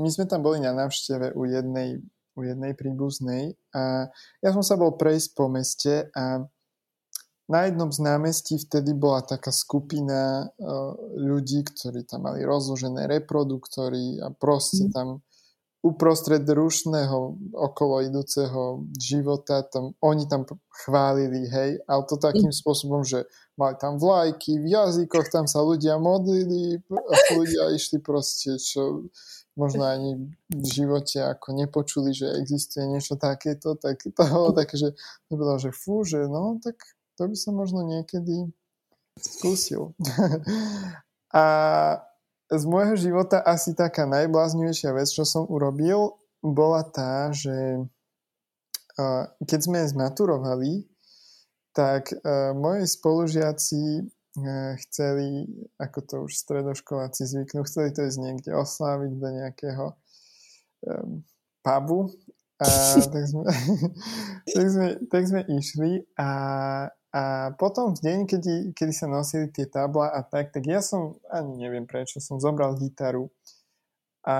[0.00, 2.00] my sme tam boli na návšteve u jednej,
[2.32, 4.08] u jednej príbuznej a
[4.40, 6.48] ja som sa bol prejsť po meste a
[7.48, 14.20] na jednom z námestí vtedy bola taká skupina uh, ľudí, ktorí tam mali rozložené reproduktory
[14.20, 14.92] a proste mm.
[14.92, 15.24] tam
[15.78, 20.42] uprostred rušného okolo idúceho života, tam, oni tam
[20.84, 26.02] chválili, hej, ale to takým spôsobom, že mali tam vlajky, v jazykoch tam sa ľudia
[26.02, 29.06] modlili a ľudia išli proste, čo
[29.54, 34.94] možno ani v živote ako nepočuli, že existuje niečo takéto, tak to bolo také, že
[35.30, 36.74] to bolo, že fú, že no, tak
[37.18, 38.50] to by som možno niekedy
[39.18, 39.94] skúsil.
[41.34, 41.44] a
[42.48, 47.84] z môjho života asi taká najbláznivejšia vec, čo som urobil, bola tá, že
[49.44, 50.88] keď sme zmaturovali,
[51.76, 52.10] tak
[52.58, 54.08] moji spolužiaci
[54.86, 55.46] chceli,
[55.78, 59.86] ako to už stredoškoláci zvyknú, chceli to ísť niekde osláviť do nejakého
[60.86, 61.26] um,
[61.62, 62.14] pubu.
[62.58, 62.66] A
[63.14, 63.42] tak sme,
[64.54, 66.30] tak, sme, tak sme išli a,
[67.08, 71.16] a potom v deň, kedy, kedy sa nosili tie tabla a tak, tak ja som,
[71.32, 73.32] ani neviem prečo, som zobral gitaru
[74.28, 74.38] a,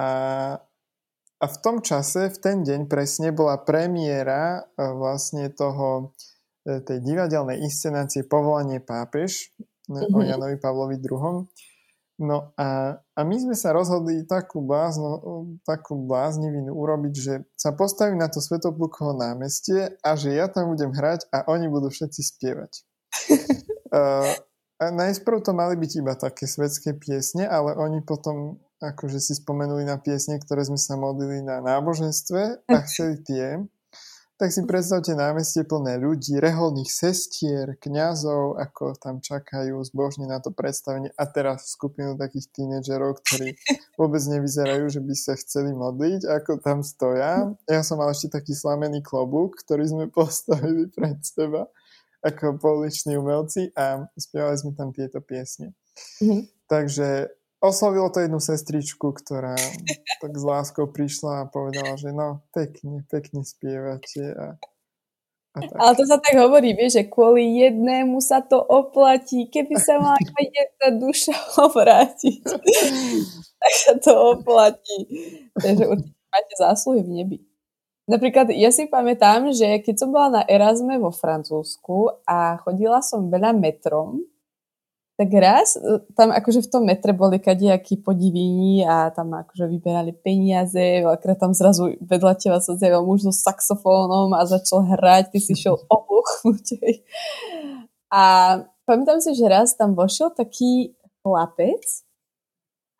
[1.41, 6.13] a v tom čase, v ten deň presne bola premiéra e, vlastne toho
[6.69, 9.49] e, tej divadelnej inscenácie Povolanie pápež
[9.89, 10.13] mm-hmm.
[10.13, 11.49] o Janovi Pavlovi II.
[12.19, 15.23] No a, a my sme sa rozhodli takú, blázno,
[15.63, 20.91] takú bláznivinu urobiť, že sa postavím na to Svetoplukovo námestie a že ja tam budem
[20.91, 22.73] hrať a oni budú všetci spievať.
[23.95, 24.35] uh,
[24.83, 29.87] a najprv to mali byť iba také svetské piesne, ale oni potom akože si spomenuli
[29.87, 33.63] na piesne, ktoré sme sa modlili na náboženstve a chceli tie
[34.39, 40.55] tak si predstavte námestie plné ľudí, reholných sestier, kňazov, ako tam čakajú zbožne na to
[40.55, 43.59] predstavenie a teraz skupinu takých tínedžerov, ktorí
[44.01, 47.51] vôbec nevyzerajú, že by sa chceli modliť, ako tam stoja.
[47.67, 51.67] Ja som mal ešte taký slamený klobúk, ktorý sme postavili pred seba
[52.23, 55.75] ako pouliční umelci a spievali sme tam tieto piesne.
[56.23, 56.43] Mm-hmm.
[56.67, 59.59] Takže oslovilo to jednu sestričku, ktorá
[60.23, 64.23] tak s láskou prišla a povedala, že no, pekne, pekne spievate.
[64.35, 64.47] A,
[65.55, 65.79] a tak.
[65.79, 69.51] Ale to sa tak hovorí, vieš, že kvôli jednému sa to oplatí.
[69.51, 72.43] Keby sa mala jedna duša obrátiť,
[73.63, 74.99] tak sa to oplatí.
[75.59, 77.39] Takže určite máte zásluhy v nebi.
[78.09, 83.29] Napríklad ja si pamätám, že keď som bola na Erasme vo Francúzsku a chodila som
[83.29, 84.25] veľa metrom,
[85.19, 90.15] tak raz, e, tam akože v tom metre boli kadejakí podivíni a tam akože vyberali
[90.15, 95.43] peniaze, veľakrát tam zrazu vedľa teba sa zjavil muž so saxofónom a začal hrať, ty
[95.43, 97.03] si šiel obuchnutej.
[98.15, 98.23] A
[98.87, 100.95] pamätám si, že raz tam vošiel taký
[101.27, 101.83] chlapec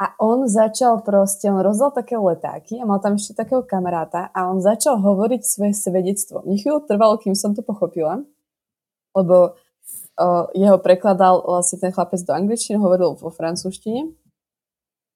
[0.03, 4.51] a on začal proste, on rozdal také letáky a mal tam ešte takého kamaráta a
[4.51, 6.43] on začal hovoriť svoje svedectvo.
[6.43, 8.27] Mne chvíľu trvalo, kým som to pochopila,
[9.15, 9.55] lebo
[10.55, 14.11] jeho prekladal vlastne ten chlapec do angličtiny, hovoril vo francúzštine.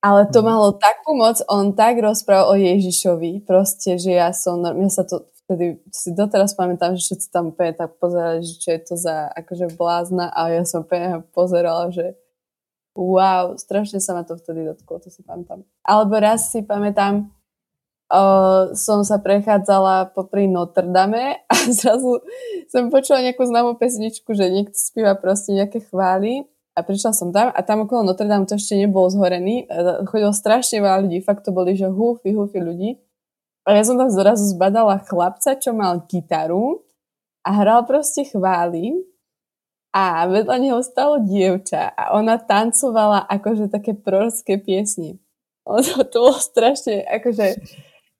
[0.02, 0.46] Ale to mhm.
[0.46, 5.30] malo takú moc, on tak rozprával o Ježišovi, proste, že ja som, ja sa to
[5.46, 9.28] vtedy si doteraz pamätám, že všetci tam úplne tak pozerali, že čo je to za
[9.36, 12.16] akože blázna a ja som úplne pozerala, že
[12.96, 15.66] wow, strašne sa ma to vtedy dotklo, to si pamätám.
[15.84, 17.28] Alebo raz si pamätám,
[18.76, 22.20] som sa prechádzala popri Notre Dame a zrazu
[22.68, 26.44] som počula nejakú známú pesničku, že niekto spíva proste nejaké chvály
[26.76, 29.64] a prišla som tam a tam okolo Notre Dame to ešte nebolo zhorený.
[30.08, 33.00] Chodilo strašne veľa ľudí, fakt to boli, že húfy, húfy ľudí.
[33.64, 36.82] A ja som tam zrazu zbadala chlapca, čo mal gitaru
[37.46, 38.92] a hral proste chvály
[39.92, 45.20] a vedľa neho stalo dievča a ona tancovala akože také prorocké piesne.
[45.68, 47.46] Ono to bolo strašne, akože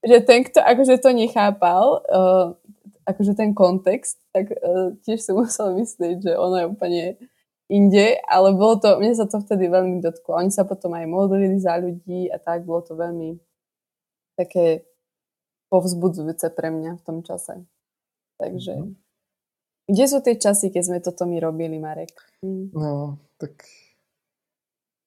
[0.03, 2.59] že ten, kto akože to nechápal, uh,
[3.07, 7.03] akože ten kontext, tak uh, tiež si musel myslieť, že ono je úplne
[7.73, 10.37] inde, ale bolo to, mne sa to vtedy veľmi dotklo.
[10.37, 13.41] Oni sa potom aj modlili za ľudí a tak, bolo to veľmi
[14.37, 14.85] také
[15.73, 17.65] povzbudzujúce pre mňa v tom čase.
[18.37, 18.93] Takže, mm-hmm.
[19.89, 22.13] kde sú tie časy, keď sme toto my robili, Marek?
[22.45, 23.65] No, tak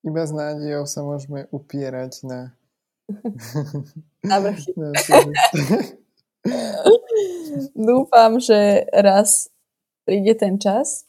[0.01, 2.39] iba s nádejou sa môžeme upierať na
[4.29, 4.73] Navrchy.
[7.75, 9.49] Dúfam, že raz
[10.05, 11.05] príde ten čas.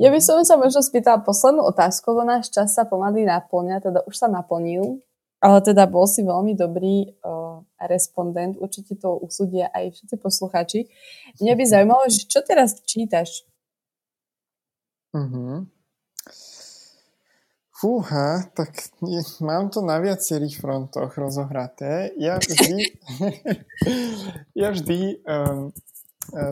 [0.00, 4.00] Ja by som sa možno spýtala poslednú otázku, lebo náš čas sa pomaly naplňa, teda
[4.08, 5.04] už sa naplnil,
[5.44, 10.80] ale teda bol si veľmi dobrý uh, respondent, určite to usúdia aj všetci posluchači.
[11.44, 13.44] Mňa by zaujímalo, že čo teraz čítaš?
[15.12, 15.68] Uh-huh.
[17.80, 22.12] Fúha, tak je, mám to na viacerých frontoch rozohraté.
[22.20, 22.76] Ja vždy,
[24.60, 25.72] ja vždy um,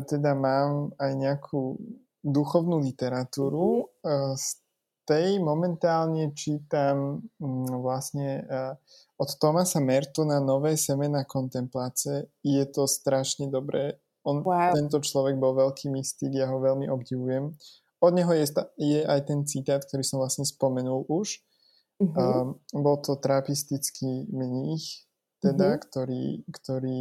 [0.08, 1.76] teda mám aj nejakú
[2.24, 3.92] duchovnú literatúru.
[4.00, 4.56] Uh, z
[5.04, 8.72] tej momentálne čítam um, vlastne uh,
[9.20, 12.32] od Tomasa Mertona Nové semena kontempláce.
[12.40, 14.00] Je to strašne dobré.
[14.24, 14.72] On, wow.
[14.72, 17.52] Tento človek bol veľký mystik, ja ho veľmi obdivujem
[17.98, 18.46] od neho je,
[18.78, 21.42] je aj ten citát, ktorý som vlastne spomenul už.
[21.98, 22.14] Uh-huh.
[22.14, 25.08] Um, bol to trapistický mních
[25.42, 25.82] teda, mm-hmm.
[25.86, 27.00] ktorý, ktorý,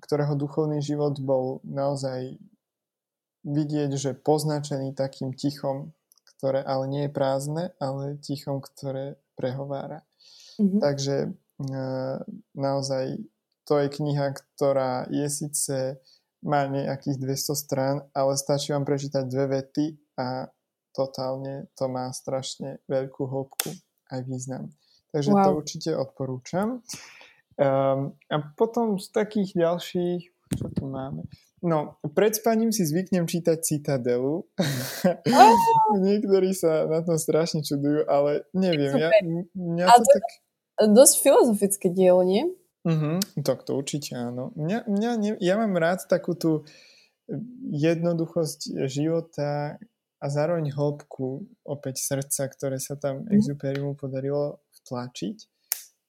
[0.00, 2.40] ktorého duchovný život bol naozaj
[3.44, 5.92] vidieť, že poznačený takým tichom,
[6.36, 10.00] ktoré ale nie je prázdne, ale tichom, ktoré prehovára.
[10.56, 10.80] Mm-hmm.
[10.80, 11.78] Takže e,
[12.56, 13.20] naozaj
[13.68, 16.00] to je kniha, ktorá je síce
[16.44, 20.52] má nejakých 200 strán, ale stačí vám prečítať dve vety a
[20.94, 23.72] totálne to má strašne veľkú hĺbku
[24.12, 24.70] aj význam.
[25.10, 25.42] Takže wow.
[25.42, 26.84] to určite odporúčam.
[27.54, 30.22] Um, a potom z takých ďalších,
[30.58, 31.24] čo tu máme?
[31.64, 34.44] No, pred spaním si zvyknem čítať Citadelu.
[34.44, 35.54] Oh.
[36.04, 38.92] Niektorí sa na tom strašne čudujú, ale neviem.
[39.00, 39.08] Ja,
[39.56, 40.24] mňa to, to tak...
[40.92, 42.52] Dosť filozofické dielo, nie?
[42.84, 44.52] Uh-huh, tak to určite áno.
[44.60, 46.68] Mňa, mňa ne, ja mám rád takú tú
[47.72, 49.80] jednoduchosť života
[50.20, 53.32] a zároveň hĺbku opäť srdca, ktoré sa tam uh-huh.
[53.32, 55.36] Exuperimu podarilo vtlačiť.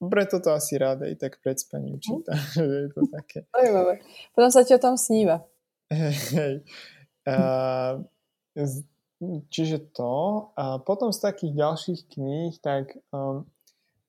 [0.04, 2.60] Preto to asi rád aj tak pred spaním čítam, uh-huh.
[2.68, 3.40] že je to také.
[4.36, 5.48] Potom sa ti o tom sníva.
[5.88, 6.68] Hej.
[7.24, 8.04] Uh,
[9.50, 10.50] čiže to.
[10.60, 13.46] A potom z takých ďalších kníh, tak um,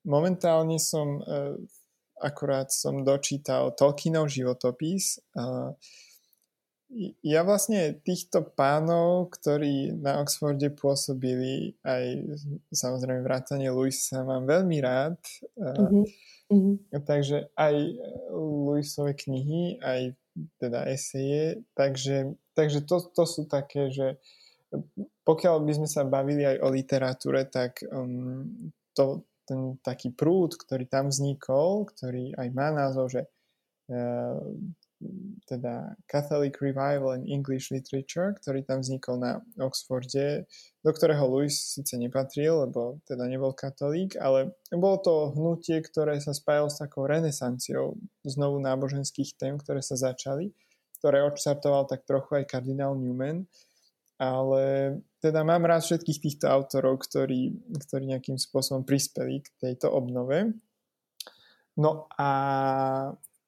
[0.05, 1.57] momentálne som uh,
[2.21, 5.21] akurát som dočítal Tolkienov životopis.
[7.27, 12.23] Ja vlastne týchto pánov, ktorí na Oxforde pôsobili, aj
[12.71, 15.19] samozrejme vrátanie Luisa, mám veľmi rád.
[15.59, 16.95] Mm-hmm.
[17.03, 17.75] Takže aj
[18.39, 20.15] Luisové knihy, aj
[20.63, 21.67] teda eseje.
[21.75, 24.23] Takže, takže to, to sú také, že
[25.27, 30.91] pokiaľ by sme sa bavili aj o literatúre, tak um, to, ten taký prúd, ktorý
[30.91, 33.23] tam vznikol, ktorý aj má názov, že
[33.89, 34.43] uh,
[35.45, 40.49] teda Catholic Revival in English Literature, ktorý tam vznikol na Oxforde,
[40.81, 46.33] do ktorého Louis síce nepatril, lebo teda nebol katolík, ale bolo to hnutie, ktoré sa
[46.33, 50.57] spájalo s takou renesanciou znovu náboženských tém, ktoré sa začali,
[50.99, 53.45] ktoré odštartoval tak trochu aj kardinál Newman
[54.17, 60.53] ale teda mám rád všetkých týchto autorov, ktorí, ktorí nejakým spôsobom prispeli k tejto obnove.
[61.77, 62.31] No a,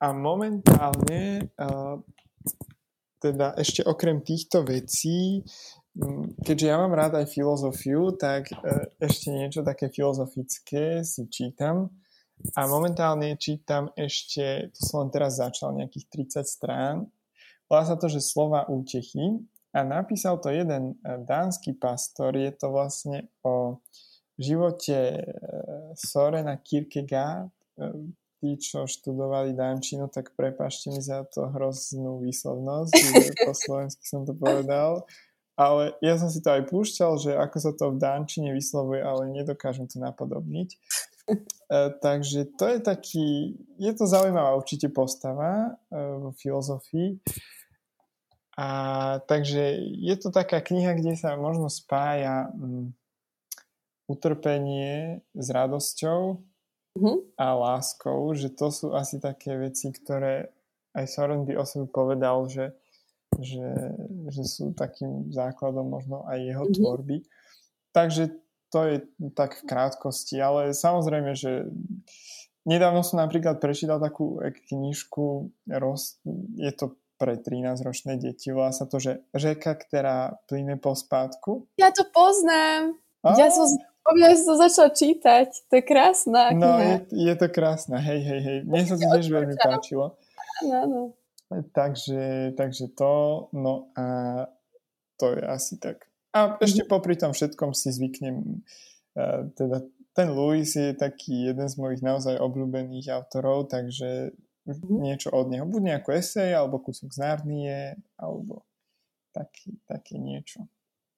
[0.00, 1.96] a momentálne uh,
[3.20, 5.44] teda ešte okrem týchto vecí,
[6.44, 11.92] keďže ja mám rád aj filozofiu, tak uh, ešte niečo také filozofické si čítam.
[12.54, 16.06] A momentálne čítam ešte, to som len teraz začal, nejakých
[16.38, 16.96] 30 strán.
[17.66, 19.42] Volá sa to, že slova útechy
[19.74, 23.84] a napísal to jeden e, dánsky pastor, je to vlastne o
[24.40, 25.22] živote e,
[25.92, 27.52] Sorena Kierkegaard.
[27.76, 27.92] E,
[28.38, 34.22] tí, čo študovali Dančinu, tak prepašte mi za to hroznú výslovnosť, že po slovensky som
[34.22, 35.04] to povedal.
[35.58, 39.34] Ale ja som si to aj púšťal, že ako sa to v Dančine vyslovuje, ale
[39.34, 40.70] nedokážem to napodobniť.
[41.98, 43.28] takže to je taký,
[43.74, 47.18] je to zaujímavá určite postava v filozofii.
[48.58, 48.68] A
[49.30, 52.90] takže je to taká kniha, kde sa možno spája um,
[54.10, 56.42] utrpenie s radosťou
[56.98, 57.18] mm-hmm.
[57.38, 60.50] a láskou, že to sú asi také veci, ktoré
[60.98, 62.74] aj Soren by o sebe povedal, že,
[63.38, 63.94] že,
[64.26, 66.78] že sú takým základom možno aj jeho mm-hmm.
[66.82, 67.16] tvorby.
[67.94, 68.34] Takže
[68.74, 68.96] to je
[69.38, 71.70] tak v krátkosti, ale samozrejme, že
[72.66, 75.54] nedávno som napríklad prečítal takú knižku,
[76.58, 78.54] je to pre 13-ročné deti.
[78.54, 81.66] Volá sa to, že Řeka, ktorá plyne po spátku.
[81.74, 82.96] Ja to poznám.
[83.26, 83.34] A?
[83.34, 83.66] Ja som
[84.16, 85.68] ja som začala čítať.
[85.68, 88.00] To je krásna No, je, je to krásna.
[88.00, 88.58] Hej, hej, hej.
[88.64, 90.16] Mne sa to tiež veľmi páčilo.
[90.64, 91.00] Áno, áno.
[91.76, 94.04] Takže, takže to, no a
[95.20, 96.08] to je asi tak.
[96.32, 96.88] A ešte mhm.
[96.88, 98.64] popri tom všetkom si zvyknem,
[99.16, 104.34] uh, teda ten Louis je taký jeden z mojich naozaj obľúbených autorov, takže
[104.68, 104.98] mm-hmm.
[105.00, 105.64] niečo od neho.
[105.64, 108.68] Buď nejakú esej, alebo kúsok z Narnie, alebo
[109.32, 110.68] taký, také niečo.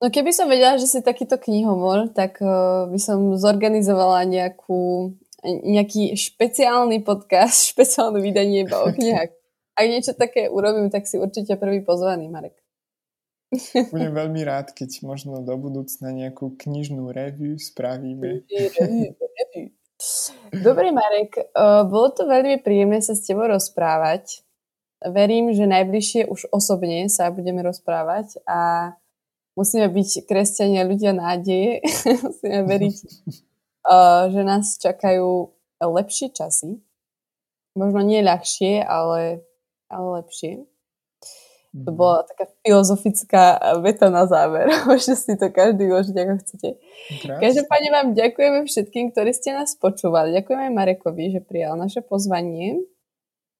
[0.00, 5.12] No keby som vedela, že si takýto knihomor, tak uh, by som zorganizovala nejakú,
[5.44, 9.30] nejaký špeciálny podcast, špeciálne vydanie iba o knihách.
[9.76, 12.56] Ak niečo také urobím, tak si určite prvý pozvaný, Marek.
[13.94, 18.46] Budem veľmi rád, keď možno do budúcna nejakú knižnú review spravíme.
[20.50, 21.52] Dobre, Marek,
[21.86, 24.42] bolo to veľmi príjemné sa s tebou rozprávať.
[25.00, 28.92] Verím, že najbližšie už osobne sa budeme rozprávať a
[29.56, 31.84] musíme byť kresťania ľudia nádeje.
[32.26, 32.96] musíme veriť,
[34.32, 36.80] že nás čakajú lepšie časy.
[37.76, 39.44] Možno nie ľahšie, ale,
[39.88, 40.69] ale lepšie.
[41.70, 44.66] To bola taká filozofická veta na záver.
[44.90, 46.68] Môžete si to každý uložiť, ako chcete.
[47.22, 47.42] Krásne.
[47.46, 50.34] Každopádne vám ďakujeme všetkým, ktorí ste nás počúvali.
[50.34, 52.82] Ďakujeme Marekovi, že prijal naše pozvanie.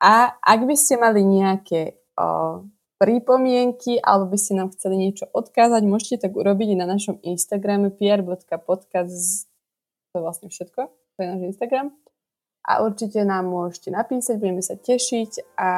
[0.03, 2.67] A ak by ste mali nejaké o,
[2.99, 9.47] pripomienky alebo by ste nám chceli niečo odkázať, môžete tak urobiť na našom Instagrame pr.podcast.
[10.11, 10.81] To je vlastne všetko.
[10.91, 11.95] To je náš Instagram.
[12.67, 15.71] A určite nám môžete napísať, budeme sa tešiť a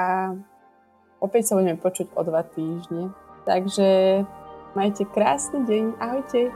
[1.23, 3.15] Opäť sa budeme počuť o dva týždne.
[3.47, 4.23] Takže
[4.75, 5.85] majte krásny deň.
[6.03, 6.51] Ahojte.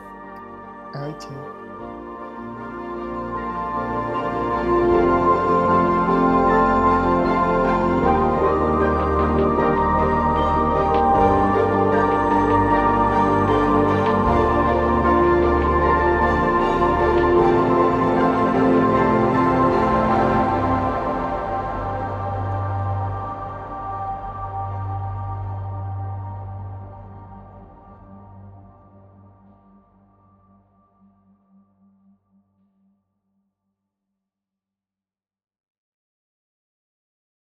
[0.90, 1.55] Ahojte.